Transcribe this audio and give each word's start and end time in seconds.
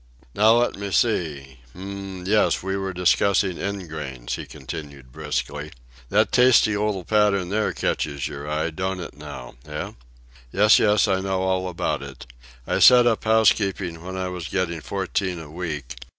"Now 0.33 0.53
let 0.53 0.77
me 0.79 0.89
see 0.89 1.59
hum, 1.73 2.23
yes, 2.25 2.63
we 2.63 2.75
was 2.75 2.95
discussing 2.95 3.57
ingrains," 3.59 4.31
he 4.33 4.47
continued 4.47 5.11
briskly. 5.11 5.71
"That 6.09 6.31
tasty 6.31 6.71
little 6.75 7.03
pattern 7.03 7.49
there 7.49 7.71
catches 7.71 8.27
your 8.27 8.49
eye, 8.49 8.71
don't 8.71 8.99
it 8.99 9.13
now, 9.15 9.57
eh? 9.67 9.91
Yes, 10.51 10.79
yes, 10.79 11.07
I 11.07 11.19
know 11.19 11.43
all 11.43 11.69
about 11.69 12.01
it. 12.01 12.25
I 12.65 12.79
set 12.79 13.05
up 13.05 13.25
housekeeping 13.25 14.03
when 14.03 14.17
I 14.17 14.29
was 14.29 14.47
getting 14.47 14.81
fourteen 14.81 15.37
a 15.39 15.51
week. 15.51 15.93